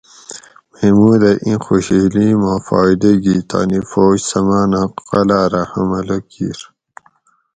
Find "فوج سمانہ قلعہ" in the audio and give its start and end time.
3.89-5.43